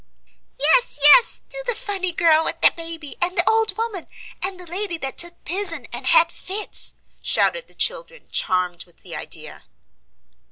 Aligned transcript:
"Yes, 0.59 0.97
yes! 0.99 1.41
do 1.47 1.61
the 1.67 1.75
funny 1.75 2.11
girl 2.11 2.43
with 2.45 2.59
the 2.61 2.71
baby, 2.71 3.17
and 3.21 3.37
the 3.37 3.47
old 3.47 3.77
woman, 3.77 4.07
and 4.41 4.59
the 4.59 4.65
lady 4.65 4.97
that 4.97 5.19
took 5.19 5.45
pison 5.45 5.85
and 5.93 6.07
had 6.07 6.31
fits!" 6.31 6.95
shouted 7.21 7.67
the 7.67 7.75
children, 7.75 8.27
charmed 8.31 8.85
with 8.85 9.03
the 9.03 9.15
idea. 9.15 9.65